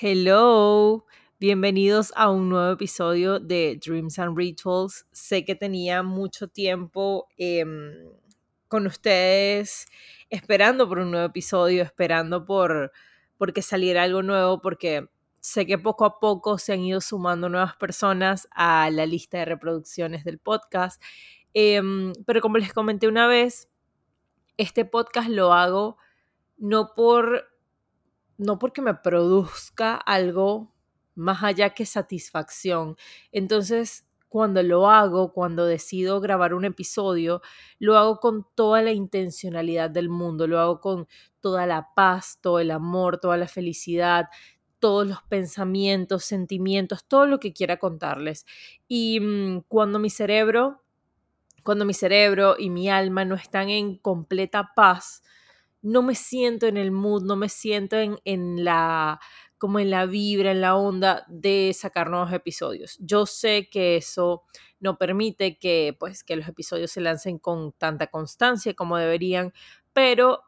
[0.00, 1.06] Hello,
[1.40, 5.08] bienvenidos a un nuevo episodio de Dreams and Rituals.
[5.10, 8.08] Sé que tenía mucho tiempo em,
[8.68, 9.86] con ustedes
[10.30, 12.92] esperando por un nuevo episodio, esperando por,
[13.38, 15.08] por que saliera algo nuevo, porque
[15.40, 19.46] sé que poco a poco se han ido sumando nuevas personas a la lista de
[19.46, 21.02] reproducciones del podcast.
[21.54, 23.68] Em, pero como les comenté una vez,
[24.58, 25.96] este podcast lo hago
[26.56, 27.57] no por
[28.38, 30.72] no porque me produzca algo
[31.14, 32.96] más allá que satisfacción.
[33.32, 37.42] Entonces, cuando lo hago, cuando decido grabar un episodio,
[37.78, 41.08] lo hago con toda la intencionalidad del mundo, lo hago con
[41.40, 44.26] toda la paz, todo el amor, toda la felicidad,
[44.78, 48.46] todos los pensamientos, sentimientos, todo lo que quiera contarles.
[48.86, 50.82] Y mm, cuando mi cerebro,
[51.64, 55.22] cuando mi cerebro y mi alma no están en completa paz,
[55.82, 59.20] no me siento en el mood, no me siento en, la
[59.58, 62.96] como en la vibra, en la onda de sacar nuevos episodios.
[63.00, 64.44] Yo sé que eso
[64.80, 69.52] no permite que pues que los episodios se lancen con tanta constancia como deberían,
[69.92, 70.42] pero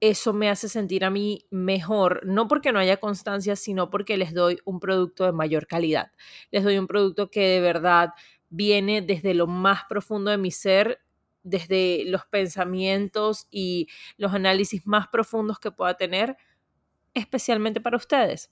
[0.00, 4.32] eso me hace sentir a mí mejor, no porque no haya constancia, sino porque les
[4.32, 6.12] doy un producto de mayor calidad.
[6.50, 8.10] Les doy un producto que de verdad
[8.48, 11.00] viene desde lo más profundo de mi ser
[11.42, 16.36] desde los pensamientos y los análisis más profundos que pueda tener,
[17.14, 18.50] especialmente para ustedes.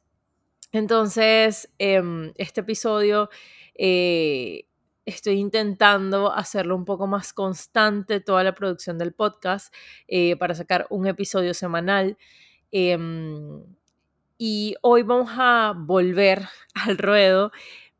[0.72, 3.30] Entonces, em, este episodio
[3.74, 4.66] eh,
[5.06, 9.74] estoy intentando hacerlo un poco más constante, toda la producción del podcast,
[10.08, 12.18] eh, para sacar un episodio semanal.
[12.72, 13.64] Em,
[14.38, 16.42] y hoy vamos a volver
[16.74, 17.52] al ruedo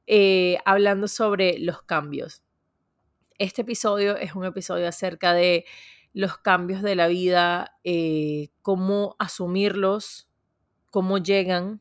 [0.06, 2.43] eh, hablando sobre los cambios.
[3.38, 5.65] Este episodio es un episodio acerca de
[6.12, 10.28] los cambios de la vida, eh, cómo asumirlos,
[10.91, 11.81] cómo llegan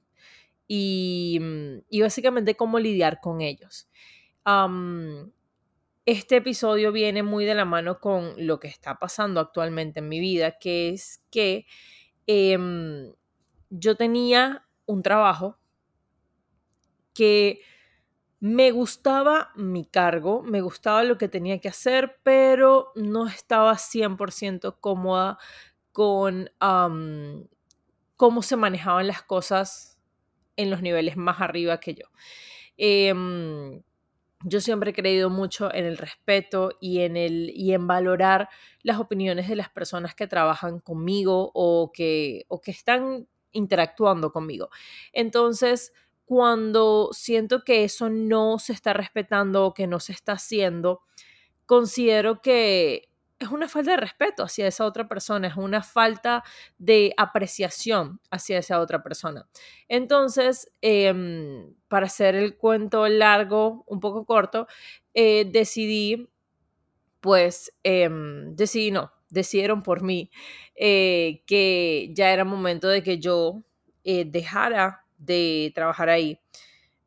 [0.67, 3.89] y, mm, básicamente cómo lidiar con ellos.
[6.05, 10.19] este episodio viene muy de la mano con lo que está pasando actualmente en mi
[10.21, 11.65] vida, que es que
[12.27, 13.13] em,
[13.69, 15.57] yo tenía un trabajo
[17.13, 17.61] que
[18.39, 24.77] me gustaba mi cargo, me gustaba lo que tenía que hacer, pero no estaba 100%
[24.79, 25.39] cómoda
[25.91, 26.49] con
[28.15, 29.99] cómo se manejaban las cosas
[30.55, 32.05] en los niveles más arriba que yo.
[32.77, 33.81] Em,
[34.43, 38.49] yo siempre he creído mucho en el respeto y en, el, y en valorar
[38.83, 44.69] las opiniones de las personas que trabajan conmigo o que, o que están interactuando conmigo.
[45.13, 45.93] Entonces,
[46.27, 50.99] cuando siento que eso no se está respetando o que no se está haciendo,
[51.65, 53.07] considero que
[53.39, 56.43] es una falta de respeto hacia esa otra persona, es una falta
[56.77, 59.47] de apreciación hacia esa otra persona.
[59.87, 64.67] Entonces, em, para hacer el cuento largo, un poco corto,
[65.13, 66.29] eh, decidí,
[67.21, 70.29] pues, em, decidí no, decidieron por mí
[70.75, 73.63] eh, que ya era momento de que yo
[74.03, 76.39] eh, dejara de trabajar ahí.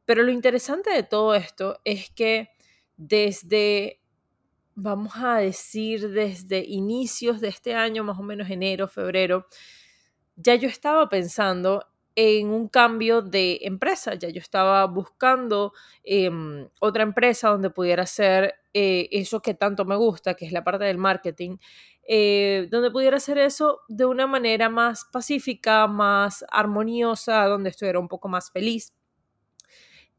[0.05, 2.51] Pero lo interesante de todo esto es que
[2.97, 4.01] desde,
[4.75, 9.47] vamos a decir, desde inicios de este año, más o menos enero, febrero,
[10.37, 11.87] ya yo estaba pensando
[12.23, 15.73] en un cambio de empresa, ya yo estaba buscando
[16.05, 20.63] em, otra empresa donde pudiera hacer eh, eso que tanto me gusta, que es la
[20.63, 21.57] parte del marketing,
[22.07, 28.09] eh, donde pudiera hacer eso de una manera más pacífica, más armoniosa, donde estuviera un
[28.09, 28.93] poco más feliz.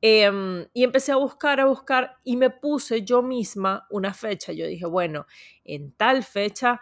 [0.02, 4.52] Em, y empecé a buscar, a buscar y me puse yo misma una fecha.
[4.54, 5.28] Yo dije, bueno,
[5.64, 6.82] en tal fecha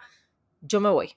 [0.62, 1.14] yo me voy.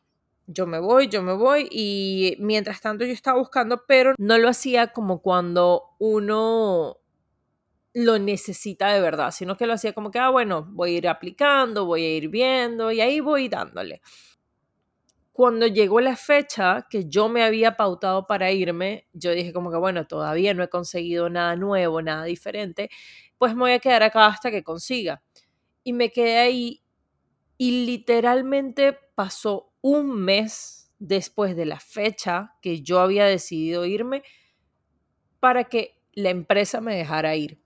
[0.48, 4.50] Yo me voy, yo me voy y mientras tanto yo estaba buscando, pero no lo
[4.50, 6.98] hacía como cuando uno
[7.94, 11.08] lo necesita de verdad, sino que lo hacía como que, ah, bueno, voy a ir
[11.08, 14.02] aplicando, voy a ir viendo y ahí voy dándole.
[15.32, 19.78] Cuando llegó la fecha que yo me había pautado para irme, yo dije como que,
[19.78, 22.90] bueno, todavía no he conseguido nada nuevo, nada diferente,
[23.40, 25.24] pues me voy a quedar acá hasta que consiga.
[25.84, 26.84] Y me quedé ahí
[27.58, 34.24] y literalmente pasó un mes después de la fecha que yo había decidido irme
[35.42, 37.60] para que la empresa me dejara ir.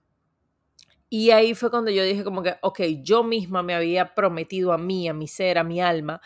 [1.08, 4.78] Y ahí fue cuando yo dije como que, ok, yo misma me había prometido a
[4.78, 6.20] mí, a mi ser, a mi alma,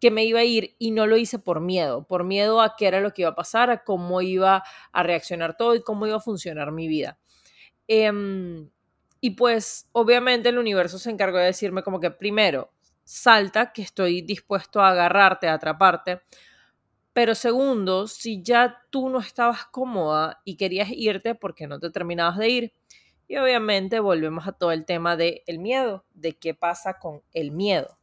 [0.00, 2.86] que me iba a ir y no lo hice por miedo, por miedo a qué
[2.86, 6.16] era lo que iba a pasar, a cómo iba a reaccionar todo y cómo iba
[6.16, 7.18] a funcionar mi vida.
[7.86, 8.70] Em,
[9.20, 12.72] y pues obviamente el universo se encargó de decirme como que primero,
[13.10, 16.22] salta, que estoy dispuesto a agarrarte, a atraparte.
[17.12, 22.38] Pero segundo, si ya tú no estabas cómoda y querías irte porque no te terminabas
[22.38, 22.74] de ir.
[23.26, 27.50] Y obviamente volvemos a todo el tema del el miedo, de qué pasa con el
[27.50, 27.98] miedo.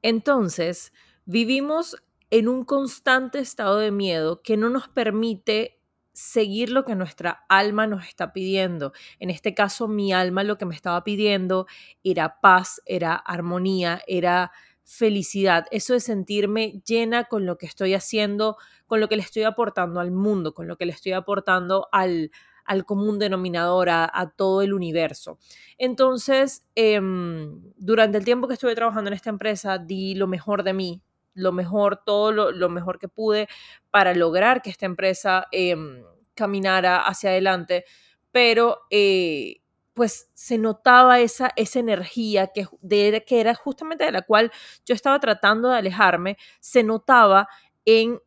[0.00, 0.92] Entonces,
[1.26, 5.78] vivimos en un constante estado de miedo que no nos permite
[6.14, 8.92] seguir lo que nuestra alma nos está pidiendo.
[9.18, 11.66] En este caso, mi alma lo que me estaba pidiendo
[12.02, 14.52] era paz, era armonía, era
[14.84, 18.56] felicidad, eso de sentirme llena con lo que estoy haciendo,
[18.86, 22.30] con lo que le estoy aportando al mundo, con lo que le estoy aportando al,
[22.64, 25.38] al común denominador, a, todo el universo.
[25.78, 30.74] Entonces, em, durante el tiempo que estuve trabajando en esta empresa, di lo mejor de
[30.74, 31.02] mí,
[31.34, 33.48] lo mejor, todo lo, mejor que pude
[33.90, 36.02] para lograr que esta empresa em,
[36.34, 37.84] caminara hacia adelante,
[38.32, 39.60] pero eh,
[39.94, 44.50] pues se notaba esa, esa energía que, de, que era justamente de la cual
[44.84, 47.48] yo estaba tratando de alejarme, se notaba
[47.84, 48.20] en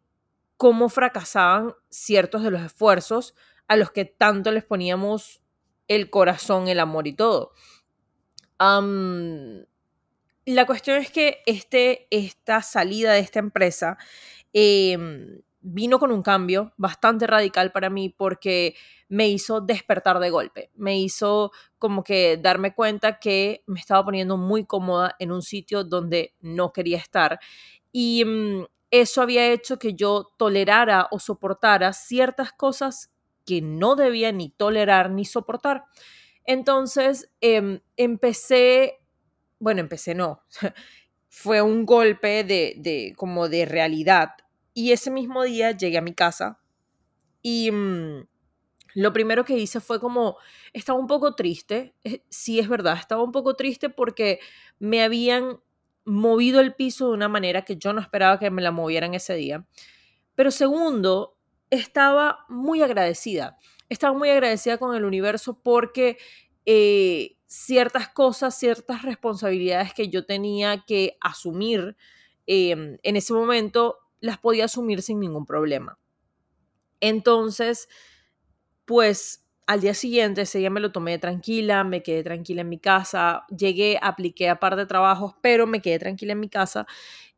[0.56, 3.36] cómo fracasaban ciertos de los esfuerzos,
[3.68, 5.42] a los que tanto les poníamos
[5.88, 7.52] el corazón, el amor y todo.
[10.54, 13.98] La cuestión es que este, esta salida de esta empresa
[14.54, 18.76] em, vino con un cambio bastante radical para mí porque
[19.10, 24.38] me hizo despertar de golpe, me hizo como que darme cuenta que me estaba poniendo
[24.38, 27.40] muy cómoda en un sitio donde no quería estar
[27.92, 33.12] y mm, eso había hecho que yo tolerara o soportara ciertas cosas
[33.46, 35.86] que no debía ni tolerar ni soportar.
[36.46, 39.00] Entonces em, empecé,
[39.60, 40.42] bueno, empecé no,
[41.30, 44.32] fue un golpe de, de, como de realidad.
[44.74, 46.60] Y ese mismo día llegué a mi casa
[47.42, 48.28] y mm,
[48.96, 50.38] lo primero que hice fue como,
[50.74, 54.40] estaba un poco triste, eh, sí es verdad, estaba un poco triste porque
[54.80, 55.60] me habían
[56.04, 59.36] movido el piso de una manera que yo no esperaba que me la movieran ese
[59.36, 59.66] día.
[60.36, 61.38] Pero segundo,
[61.70, 63.58] estaba muy agradecida.
[63.90, 66.18] Estaba muy agradecida con el universo porque
[66.66, 71.96] eh, ciertas cosas, ciertas responsabilidades que yo tenía que asumir
[72.46, 75.98] em, en ese momento, las podía asumir sin ningún problema.
[77.00, 77.90] Entonces,
[78.86, 82.80] pues al día siguiente, ese día me lo tomé tranquila, me quedé tranquila en mi
[82.80, 86.88] casa, llegué, apliqué a par de trabajos, pero me quedé tranquila en mi casa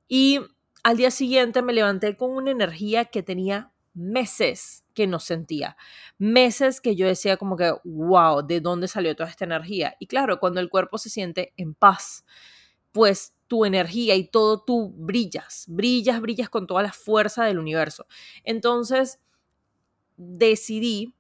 [0.08, 0.40] y
[0.84, 5.76] al día siguiente me levanté con una energía que tenía meses que no sentía,
[6.18, 9.96] meses que yo decía como que, wow, ¿de dónde salió toda esta energía?
[10.00, 12.26] Y claro, cuando el cuerpo se siente en paz,
[12.92, 18.06] pues tu energía y todo tú brillas, brillas, brillas con toda la fuerza del universo.
[18.44, 19.20] Entonces,
[20.18, 21.16] decidí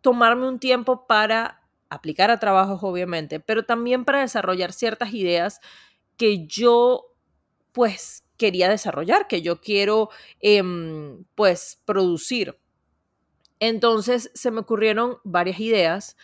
[0.00, 5.60] tomarme un tiempo para aplicar a trabajos, obviamente, pero también para desarrollar ciertas ideas
[6.16, 7.14] que yo,
[7.72, 10.08] pues, quería desarrollar, que yo quiero,
[10.40, 12.56] em, pues, producir.
[13.60, 16.16] Entonces se me ocurrieron varias ideas,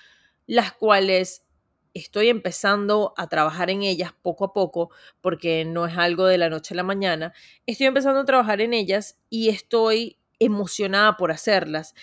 [0.46, 1.44] las cuales
[1.92, 6.48] estoy empezando a trabajar en ellas poco a poco, porque no es algo de la
[6.48, 7.34] noche a la mañana.
[7.66, 11.94] Estoy empezando a trabajar en ellas y estoy emocionada por hacerlas,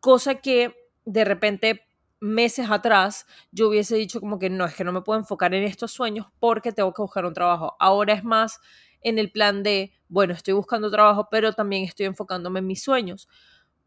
[0.00, 1.82] cosa que de repente
[2.20, 5.64] meses atrás yo hubiese dicho como que no, es que no me puedo enfocar en
[5.64, 7.76] estos sueños porque tengo que buscar un trabajo.
[7.80, 8.60] Ahora es más
[9.00, 13.28] en el plan de, bueno, estoy buscando trabajo, pero también estoy enfocándome en mis sueños,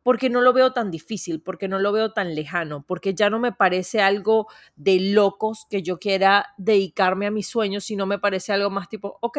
[0.04, 3.40] porque no lo veo tan difícil, porque no lo veo tan lejano, porque ya no
[3.40, 8.52] me parece algo de locos que yo quiera dedicarme a mis sueños, sino me parece
[8.52, 9.38] algo más tipo, ok,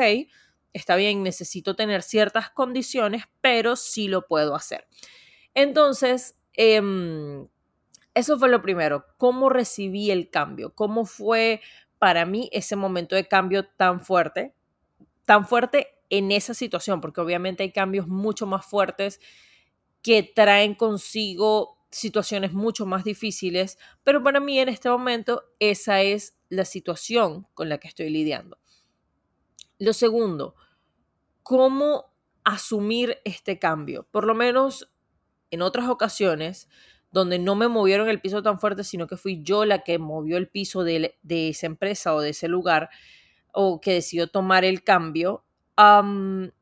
[0.72, 4.86] está bien, necesito tener ciertas condiciones, pero sí lo puedo hacer.
[5.54, 7.46] Entonces, em,
[8.14, 11.60] eso fue lo primero, cómo recibí el cambio, cómo fue
[11.98, 14.54] para mí ese momento de cambio tan fuerte,
[15.24, 19.20] tan fuerte en esa situación, porque obviamente hay cambios mucho más fuertes
[20.02, 26.36] que traen consigo situaciones mucho más difíciles, pero para mí en este momento esa es
[26.48, 28.58] la situación con la que estoy lidiando.
[29.78, 30.56] Lo segundo,
[31.42, 32.12] ¿cómo
[32.42, 34.08] asumir este cambio?
[34.10, 34.90] Por lo menos
[35.50, 36.68] en otras ocasiones,
[37.12, 40.36] donde no me movieron el piso tan fuerte, sino que fui yo la que movió
[40.36, 42.90] el piso de, esa empresa o de ese lugar,
[43.54, 45.44] o que decidió tomar el cambio,
[45.76, 46.52] en,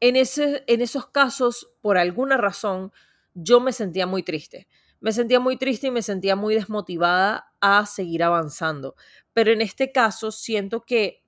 [0.00, 2.92] ese, en esos casos, por alguna razón,
[3.34, 4.68] yo me sentía muy triste.
[5.00, 8.94] Me sentía muy triste y me sentía muy desmotivada a seguir avanzando.
[9.32, 11.24] Pero en este caso siento que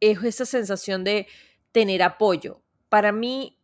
[0.00, 1.26] es esa sensación de
[1.72, 2.62] tener apoyo.
[2.88, 3.57] Para mí,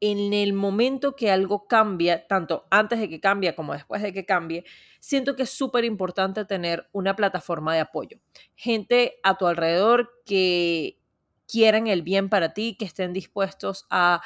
[0.00, 4.24] en el momento que algo cambia, tanto antes de que cambie como después de que
[4.24, 4.64] cambie,
[4.98, 8.18] siento que es súper importante tener una plataforma de apoyo.
[8.56, 10.98] Gente a tu alrededor que
[11.46, 14.22] quieran el bien para ti, que estén dispuestos a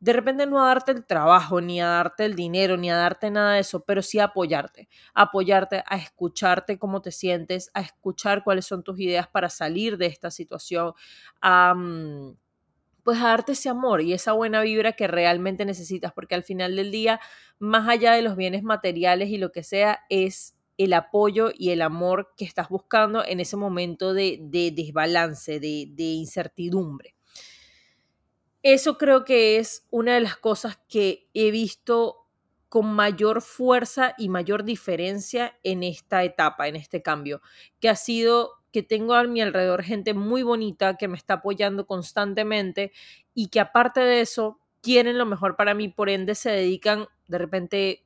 [0.00, 3.30] de repente no a darte el trabajo, ni a darte el dinero, ni a darte
[3.30, 8.44] nada de eso, pero sí a apoyarte, apoyarte, a escucharte cómo te sientes, a escuchar
[8.44, 10.92] cuáles son tus ideas para salir de esta situación,
[11.40, 12.36] a, mm,
[13.08, 16.90] pues darte ese amor y esa buena vibra que realmente necesitas, porque al final del
[16.90, 17.20] día,
[17.58, 21.80] más allá de los bienes materiales y lo que sea, es el apoyo y el
[21.80, 24.38] amor que estás buscando en ese momento de,
[24.74, 27.14] desbalance, de, de incertidumbre.
[28.62, 32.26] Eso creo que es una de las cosas que he visto
[32.68, 37.40] con mayor fuerza y mayor diferencia en esta etapa, en este cambio,
[37.80, 41.86] que ha sido que tengo a mi alrededor gente muy bonita que me está apoyando
[41.86, 42.92] constantemente
[43.34, 47.38] y que aparte de eso quieren lo mejor para mí, por ende se dedican de
[47.38, 48.04] repente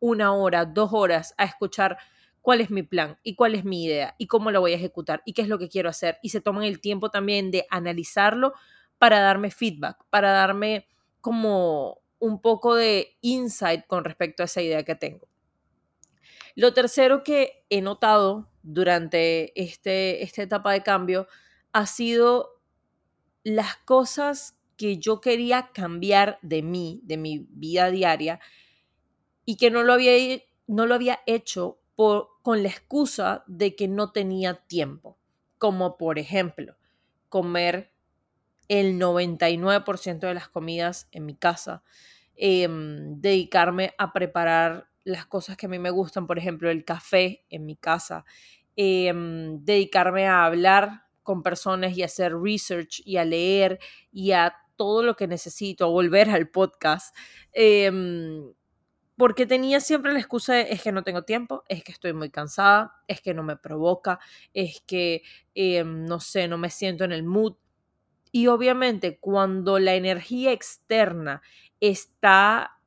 [0.00, 1.98] una hora, dos horas a escuchar
[2.40, 5.22] cuál es mi plan y cuál es mi idea y cómo lo voy a ejecutar
[5.24, 6.18] y qué es lo que quiero hacer.
[6.22, 8.52] Y se toman el tiempo también de analizarlo
[8.98, 10.86] para darme feedback, para darme
[11.20, 15.28] como un poco de insight con respecto a esa idea que tengo.
[16.54, 21.26] Lo tercero que he notado durante este, esta etapa de cambio
[21.72, 22.60] ha sido
[23.44, 28.40] las cosas que yo quería cambiar de mí, de mi vida diaria,
[29.44, 34.10] y que no lo había, no lo había hecho con la excusa de que no
[34.10, 35.18] tenía tiempo,
[35.58, 36.76] como por ejemplo
[37.28, 37.92] comer
[38.68, 41.82] el 99% de las comidas en mi casa,
[42.36, 47.44] em, dedicarme a preparar las cosas que a mí me gustan, por ejemplo, el café
[47.50, 48.24] en mi casa,
[48.76, 53.78] em, dedicarme a hablar con personas y hacer research y a leer
[54.12, 57.14] y a todo lo que necesito, a volver al podcast.
[57.52, 58.52] Em,
[59.16, 62.30] porque tenía siempre la excusa de es que no tengo tiempo, es que estoy muy
[62.30, 64.18] cansada, es que no me provoca,
[64.54, 65.22] es que,
[65.54, 67.54] em, no sé, no me siento en el mood.
[68.32, 71.42] Y obviamente cuando la energía externa
[71.80, 72.78] está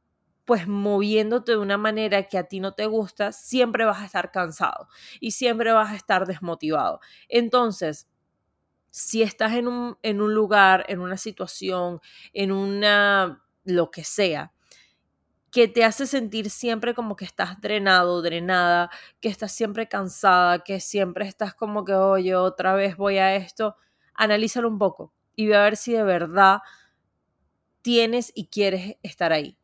[0.45, 4.31] pues moviéndote de una manera que a ti no te gusta, siempre vas a estar
[4.31, 4.87] cansado
[5.19, 6.99] y siempre vas a estar desmotivado.
[7.29, 8.07] Entonces,
[8.91, 12.01] si estás en un, en un lugar, en una situación,
[12.33, 14.53] en una, lo que sea,
[15.51, 18.89] que te hace sentir siempre como que estás drenado, drenada,
[19.21, 23.77] que estás siempre cansada, que siempre estás como que, oye, otra vez voy a esto,
[24.13, 26.59] analízalo un poco y ve a ver si de verdad
[27.81, 29.57] tienes y quieres estar ahí.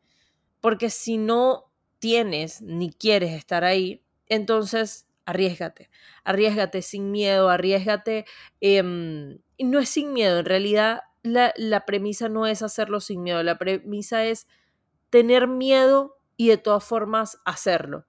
[0.62, 5.90] Porque si no tienes ni quieres estar ahí, entonces arriesgate,
[6.24, 8.24] arriesgate sin miedo, arriesgate.
[8.62, 13.42] Em, no es sin miedo, en realidad la, la premisa no es hacerlo sin miedo,
[13.42, 14.48] la premisa es
[15.10, 18.06] tener miedo y de todas formas hacerlo.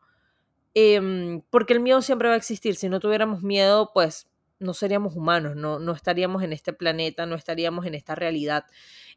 [0.74, 2.76] Em, porque el miedo siempre va a existir.
[2.76, 4.30] Si no tuviéramos miedo, pues
[4.60, 8.66] no seríamos humanos, no, no estaríamos en este planeta, no estaríamos en esta realidad.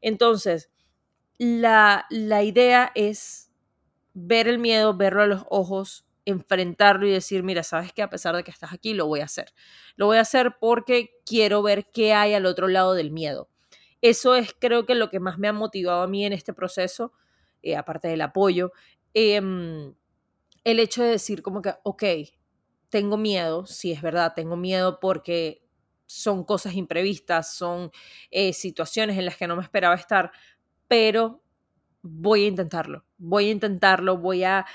[0.00, 0.70] Entonces,
[1.38, 3.50] la, la idea es
[4.14, 8.36] ver el miedo, verlo a los ojos, enfrentarlo y decir, mira, sabes que a pesar
[8.36, 9.52] de que estás aquí, lo voy a hacer.
[9.96, 13.48] Lo voy a hacer porque quiero ver qué hay al otro lado del miedo.
[14.02, 17.12] Eso es creo que lo que más me ha motivado a mí en este proceso
[17.62, 18.72] eh, aparte del apoyo,
[19.14, 19.94] em,
[20.64, 22.04] el hecho de decir como que, ok,
[22.88, 25.62] tengo miedo, sí es verdad, tengo miedo porque
[26.06, 27.90] son cosas imprevistas, son
[28.30, 30.30] eh, situaciones en las que no me esperaba estar,
[30.88, 31.42] pero
[32.02, 34.66] voy a intentarlo, voy a intentarlo, voy a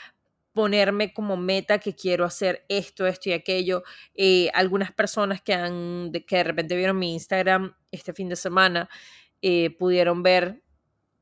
[0.53, 3.83] ponerme como meta que quiero hacer esto, esto y aquello.
[4.13, 8.89] Eh, algunas personas que, han, que de repente vieron mi Instagram este fin de semana
[9.79, 10.61] pudieron ver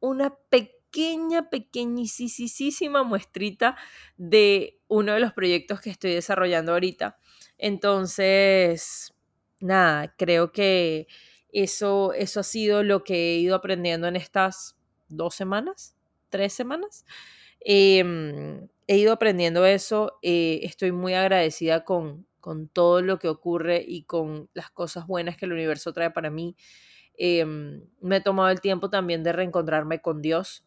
[0.01, 3.77] una pequeña pequeña, pequeñísima muestrita
[4.17, 7.17] de uno de los proyectos que estoy desarrollando ahorita.
[7.58, 9.13] Entonces,
[9.60, 11.08] nada, creo que
[11.51, 14.77] eso, eso ha sido lo que he ido aprendiendo en estas
[15.10, 15.96] dos semanas,
[16.30, 17.06] tres semanas.
[17.62, 23.84] Em, he ido aprendiendo eso, eh, estoy muy agradecida con, con todo lo que ocurre
[23.86, 26.56] y con las cosas buenas que el universo trae para mí.
[27.18, 30.63] Em, me he tomado el tiempo también de reencontrarme con Dios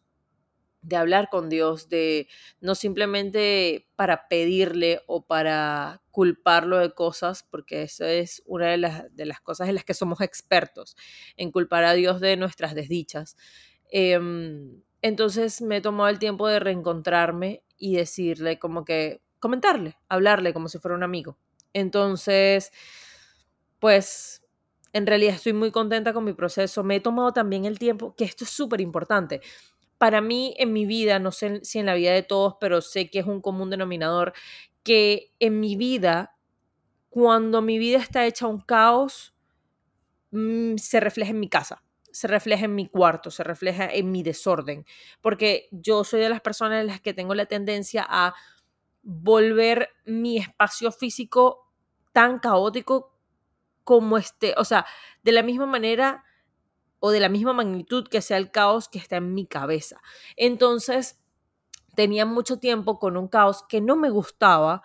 [0.83, 2.27] de hablar con Dios, de
[2.59, 9.15] no simplemente para pedirle o para culparlo de cosas, porque eso es una de las,
[9.15, 10.95] de las cosas en las que somos expertos,
[11.37, 13.37] en culpar a Dios de nuestras desdichas.
[13.95, 20.51] Em, entonces me he tomado el tiempo de reencontrarme y decirle como que, comentarle, hablarle
[20.51, 21.37] como si fuera un amigo.
[21.73, 22.71] Entonces,
[23.79, 24.43] pues
[24.93, 26.83] en realidad estoy muy contenta con mi proceso.
[26.83, 29.41] Me he tomado también el tiempo, que esto es súper importante.
[29.97, 33.09] Para mí en mi vida, no sé si en la vida de todos, pero sé
[33.09, 34.33] que es un común denominador,
[34.83, 36.37] que en mi vida,
[37.09, 39.35] cuando mi vida está hecha un caos,
[40.31, 41.82] mm, se refleja en mi casa
[42.13, 44.85] se refleja en mi cuarto, se refleja en mi desorden,
[45.19, 48.35] porque yo soy de las personas en las que tengo la tendencia a
[49.01, 51.67] volver mi espacio físico
[52.13, 53.17] tan caótico
[53.83, 54.85] como este, o sea,
[55.23, 56.23] de la misma manera
[56.99, 59.99] o de la misma magnitud que sea el caos que está en mi cabeza.
[60.37, 61.19] Entonces,
[61.95, 64.83] tenía mucho tiempo con un caos que no me gustaba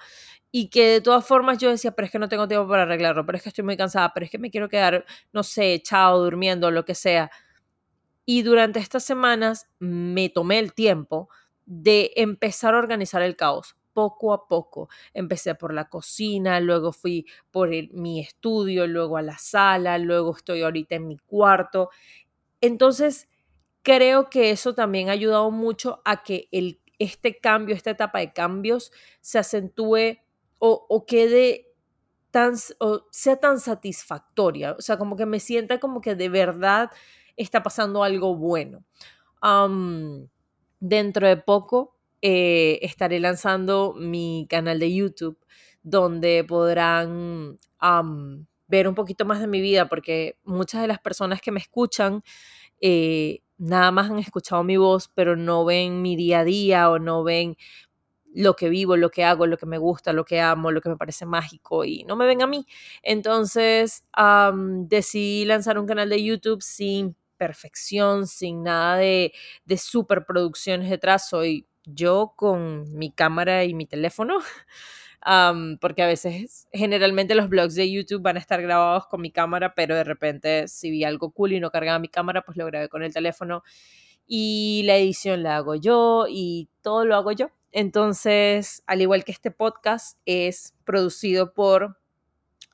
[0.51, 3.27] y que de todas formas yo decía, pero es que no tengo tiempo para arreglarlo,
[3.27, 6.25] pero es que estoy muy cansada, pero es que me quiero quedar, no sé, echado,
[6.25, 7.31] durmiendo, lo que sea.
[8.25, 11.29] Y durante estas semanas me tomé el tiempo
[11.67, 14.89] de empezar a organizar el caos poco a poco.
[15.13, 20.63] Empecé por la cocina, luego fui por mi estudio, luego a la sala, luego estoy
[20.63, 21.91] ahorita en mi cuarto.
[22.61, 23.29] Entonces,
[23.83, 28.33] creo que eso también ha ayudado mucho a que el, este cambio, esta etapa de
[28.33, 30.19] cambios, se acentúe
[30.59, 31.67] o, quede
[32.31, 36.91] tan, o sea tan satisfactoria, o sea, como que me sienta como que de verdad
[37.37, 38.85] está pasando algo bueno.
[40.81, 45.39] dentro de poco eh, estaré lanzando mi canal de YouTube
[45.83, 47.59] donde podrán
[48.67, 52.23] ver un poquito más de mi vida porque muchas de las personas que me escuchan
[52.81, 56.99] eh, nada más han escuchado mi voz pero no ven mi día a día o
[56.99, 57.57] no ven
[58.39, 60.89] lo que vivo, lo que hago, lo que me gusta, lo que amo, lo que
[60.89, 62.67] me parece mágico y no me ven a mí.
[63.03, 64.05] Entonces
[64.87, 69.33] decidí lanzar un canal de YouTube sin perfección, sin nada de,
[69.65, 71.29] de superproducciones detrás.
[71.29, 74.39] Soy yo con mi cámara y mi teléfono.
[75.81, 79.75] porque a veces, generalmente los blogs de YouTube van a estar grabados con mi cámara,
[79.75, 82.89] pero de repente si vi algo cool y no cargaba mi cámara, pues lo grabé
[82.89, 83.65] con el teléfono.
[84.29, 87.51] Y la edición la hago yo y todo lo hago yo.
[87.73, 91.99] Entonces, al igual que este podcast, es producido por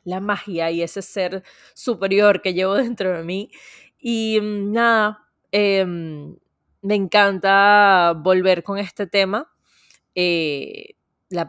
[0.05, 1.43] la magia y ese ser
[1.75, 3.51] superior que llevo dentro de mí.
[3.99, 6.37] Y mm, nada, em,
[6.83, 9.51] me encanta volver con este tema.
[10.15, 10.97] Eh,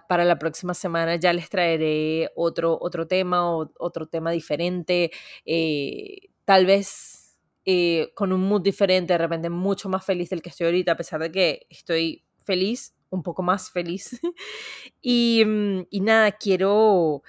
[0.08, 5.12] para la próxima semana ya les traeré otro, otro tema o otro tema diferente.
[5.46, 10.50] Eh, tal vez eh, con un mood diferente, de repente mucho más feliz del que
[10.50, 14.20] estoy ahorita, a pesar de que estoy feliz un poco más feliz.
[15.08, 17.22] Mm, y, nada, quiero,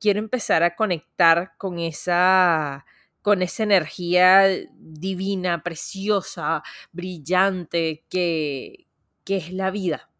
[0.00, 2.84] quiero empezar a conectar con esa,
[3.22, 4.46] con esa energía
[4.78, 8.86] divina, preciosa, brillante que,
[9.24, 10.10] que es la vida.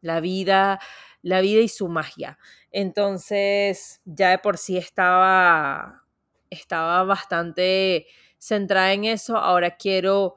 [0.00, 0.80] La vida,
[1.22, 2.38] la vida y su magia.
[2.70, 6.04] Entonces, ya de por sí estaba,
[6.50, 8.06] estaba bastante
[8.38, 9.36] centrada en eso.
[9.36, 10.36] Ahora quiero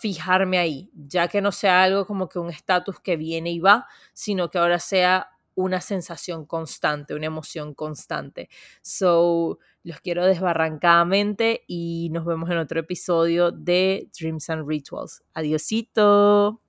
[0.00, 3.86] fijarme ahí, ya que no sea algo como que un estatus que viene y va,
[4.12, 8.48] sino que ahora sea una sensación constante, una emoción constante.
[8.80, 15.22] So, los quiero desbarrancadamente y nos vemos en otro episodio de Dreams and Rituals.
[15.34, 16.60] Adiosito.